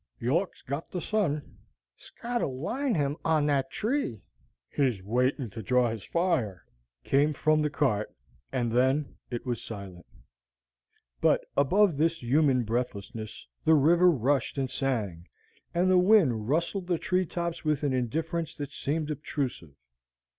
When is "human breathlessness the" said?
12.23-13.75